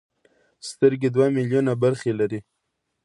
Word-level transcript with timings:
سترګې 0.69 1.09
دوه 1.15 1.27
ملیونه 1.35 1.73
برخې 1.83 2.11
لري. 2.19 2.39